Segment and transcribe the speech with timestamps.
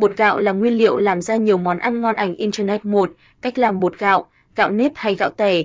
[0.00, 3.12] Bột gạo là nguyên liệu làm ra nhiều món ăn ngon ảnh internet 1.
[3.40, 4.26] Cách làm bột gạo,
[4.56, 5.62] gạo nếp hay gạo tẻ.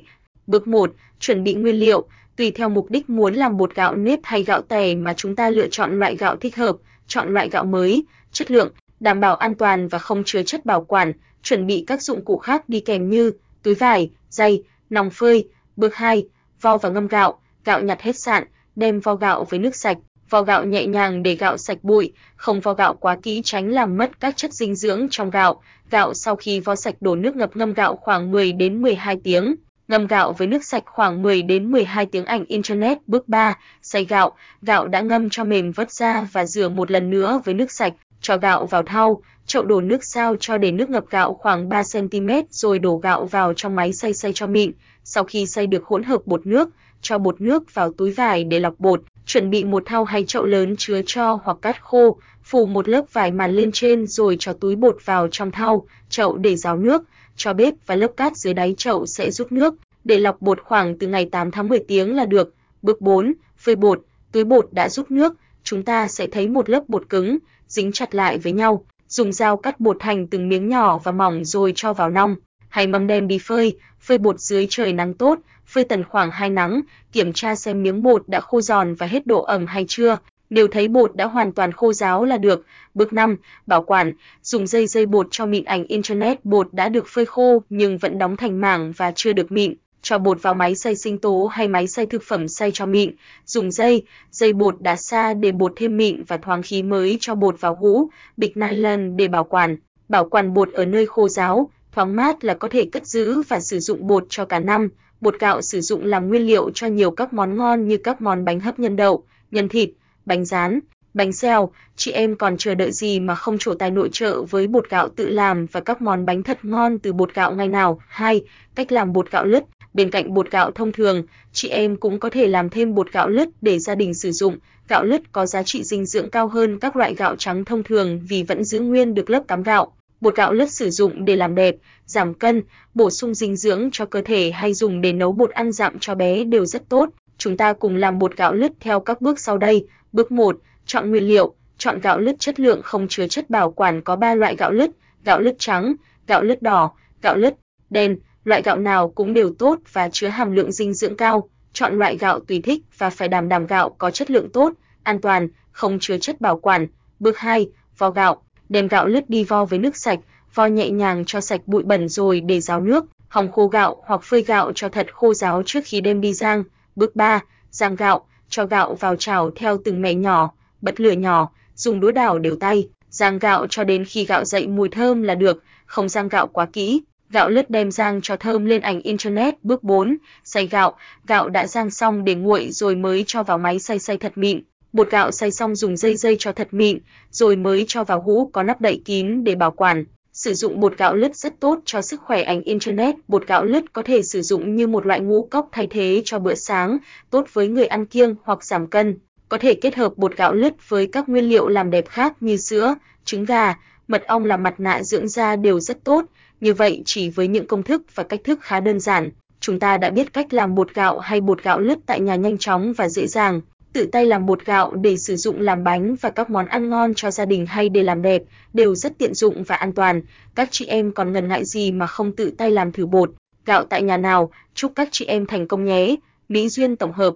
[0.48, 0.94] Bước 1.
[1.20, 2.08] Chuẩn bị nguyên liệu.
[2.36, 5.50] Tùy theo mục đích muốn làm bột gạo nếp hay gạo tẻ mà chúng ta
[5.50, 6.76] lựa chọn loại gạo thích hợp,
[7.08, 8.70] chọn loại gạo mới, chất lượng,
[9.00, 11.14] đảm bảo an toàn và không chứa chất bảo quản,
[11.44, 13.32] chuẩn bị các dụng cụ khác đi kèm như
[13.64, 15.48] túi vải, dây, nòng phơi.
[15.76, 16.28] Bước 2.
[16.62, 18.44] Vo và ngâm gạo, gạo nhặt hết sạn,
[18.76, 19.98] đem vo gạo với nước sạch,
[20.30, 23.98] vo gạo nhẹ nhàng để gạo sạch bụi, không vo gạo quá kỹ tránh làm
[23.98, 25.62] mất các chất dinh dưỡng trong gạo.
[25.92, 29.56] Gạo sau khi vo sạch đổ nước ngập ngâm gạo khoảng 10 đến 12 tiếng.
[29.88, 32.98] Ngâm gạo với nước sạch khoảng 10 đến 12 tiếng ảnh internet.
[33.08, 37.10] Bước 3, xay gạo, gạo đã ngâm cho mềm vớt ra và rửa một lần
[37.10, 40.90] nữa với nước sạch, cho gạo vào thau, chậu đổ nước sao cho để nước
[40.90, 44.72] ngập gạo khoảng 3 cm rồi đổ gạo vào trong máy xay xay cho mịn.
[45.04, 46.70] Sau khi xay được hỗn hợp bột nước,
[47.02, 50.46] cho bột nước vào túi vải để lọc bột, chuẩn bị một thau hay chậu
[50.46, 54.54] lớn chứa cho hoặc cát khô, phủ một lớp vải màn lên trên rồi cho
[54.54, 57.04] túi bột vào trong thau, chậu để ráo nước,
[57.36, 60.98] cho bếp và lớp cát dưới đáy chậu sẽ rút nước, để lọc bột khoảng
[60.98, 62.54] từ ngày 8 tháng 10 tiếng là được.
[62.82, 65.34] Bước 4, phơi bột, túi bột đã rút nước,
[65.64, 69.58] chúng ta sẽ thấy một lớp bột cứng, dính chặt lại với nhau, dùng dao
[69.58, 72.36] cắt bột thành từng miếng nhỏ và mỏng rồi cho vào nong,
[72.76, 76.50] hay mâm đem đi phơi, phơi bột dưới trời nắng tốt, phơi tần khoảng 2
[76.50, 76.82] nắng,
[77.12, 80.18] kiểm tra xem miếng bột đã khô giòn và hết độ ẩm hay chưa.
[80.50, 82.66] Nếu thấy bột đã hoàn toàn khô ráo là được.
[82.94, 83.38] Bước 5,
[83.68, 87.64] bảo quản, dùng dây dây bột cho mịn ảnh internet bột đã được phơi khô
[87.70, 89.74] nhưng vẫn đóng thành mảng và chưa được mịn.
[90.02, 93.16] Cho bột vào máy xay sinh tố hay máy xay thực phẩm xay cho mịn.
[93.46, 97.36] Dùng dây, dây bột đá xa để bột thêm mịn và thoáng khí mới cho
[97.36, 99.78] bột vào hũ, bịch nylon để bảo quản.
[100.10, 103.60] Bảo quản bột ở nơi khô ráo, thoáng mát là có thể cất giữ và
[103.60, 104.90] sử dụng bột cho cả năm.
[105.22, 108.46] Bột gạo sử dụng làm nguyên liệu cho nhiều các món ngon như các món
[108.46, 109.90] bánh hấp nhân đậu, nhân thịt,
[110.26, 110.80] bánh rán,
[111.14, 111.70] bánh xèo.
[111.96, 115.10] Chị em còn chờ đợi gì mà không trổ tài nội trợ với bột gạo
[115.10, 118.00] tự làm và các món bánh thật ngon từ bột gạo ngày nào.
[118.08, 118.44] 2.
[118.76, 119.64] Cách làm bột gạo lứt.
[119.94, 123.30] Bên cạnh bột gạo thông thường, chị em cũng có thể làm thêm bột gạo
[123.30, 124.58] lứt để gia đình sử dụng.
[124.88, 128.22] Gạo lứt có giá trị dinh dưỡng cao hơn các loại gạo trắng thông thường
[128.30, 129.92] vì vẫn giữ nguyên được lớp cám gạo.
[130.22, 134.06] Bột gạo lứt sử dụng để làm đẹp, giảm cân, bổ sung dinh dưỡng cho
[134.06, 137.10] cơ thể hay dùng để nấu bột ăn dặm cho bé đều rất tốt.
[137.38, 139.88] Chúng ta cùng làm bột gạo lứt theo các bước sau đây.
[140.12, 144.02] Bước 1, chọn nguyên liệu, chọn gạo lứt chất lượng không chứa chất bảo quản
[144.02, 144.92] có 3 loại gạo lứt,
[145.24, 145.96] gạo lứt trắng,
[146.28, 147.56] gạo lứt đỏ, gạo lứt
[147.90, 151.50] đen, loại gạo nào cũng đều tốt và chứa hàm lượng dinh dưỡng cao.
[151.74, 155.22] Chọn loại gạo tùy thích và phải đảm đảm gạo có chất lượng tốt, an
[155.22, 156.88] toàn, không chứa chất bảo quản.
[157.20, 160.20] Bước 2, vo gạo đem gạo lứt đi vo với nước sạch,
[160.56, 164.24] vo nhẹ nhàng cho sạch bụi bẩn rồi để ráo nước, hòng khô gạo hoặc
[164.24, 166.64] phơi gạo cho thật khô ráo trước khi đem đi rang.
[166.96, 167.40] Bước 3,
[167.72, 172.12] rang gạo, cho gạo vào chảo theo từng mẻ nhỏ, bật lửa nhỏ, dùng đũa
[172.12, 176.10] đảo đều tay, rang gạo cho đến khi gạo dậy mùi thơm là được, không
[176.10, 177.02] rang gạo quá kỹ.
[177.30, 179.64] Gạo lứt đem rang cho thơm lên ảnh internet.
[179.64, 180.98] Bước 4, xay gạo,
[181.28, 184.62] gạo đã rang xong để nguội rồi mới cho vào máy xay xay thật mịn.
[184.96, 187.00] Bột gạo xay xong dùng dây dây cho thật mịn,
[187.32, 190.06] rồi mới cho vào hũ có nắp đậy kín để bảo quản.
[190.34, 193.16] Sử dụng bột gạo lứt rất tốt cho sức khỏe ảnh internet.
[193.28, 196.40] Bột gạo lứt có thể sử dụng như một loại ngũ cốc thay thế cho
[196.40, 196.98] bữa sáng,
[197.30, 199.20] tốt với người ăn kiêng hoặc giảm cân.
[199.50, 202.58] Có thể kết hợp bột gạo lứt với các nguyên liệu làm đẹp khác như
[202.58, 202.96] sữa,
[203.26, 203.76] trứng gà,
[204.08, 206.26] mật ong làm mặt nạ dưỡng da đều rất tốt.
[206.62, 209.30] Như vậy chỉ với những công thức và cách thức khá đơn giản,
[209.60, 212.58] chúng ta đã biết cách làm bột gạo hay bột gạo lứt tại nhà nhanh
[212.58, 213.62] chóng và dễ dàng
[213.96, 217.14] tự tay làm bột gạo để sử dụng làm bánh và các món ăn ngon
[217.14, 220.22] cho gia đình hay để làm đẹp, đều rất tiện dụng và an toàn.
[220.56, 223.32] Các chị em còn ngần ngại gì mà không tự tay làm thử bột
[223.66, 224.52] gạo tại nhà nào?
[224.74, 226.16] Chúc các chị em thành công nhé.
[226.50, 227.36] Mỹ Duyên tổng hợp